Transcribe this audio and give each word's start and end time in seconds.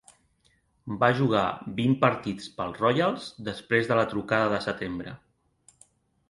Va 1.03 1.09
jugar 1.17 1.43
vint 1.79 1.93
partits 2.05 2.47
pels 2.61 2.79
Royals 2.85 3.27
després 3.51 3.91
de 3.93 3.99
la 4.01 4.07
trucada 4.15 4.49
de 4.57 4.63
setembre. 4.69 5.15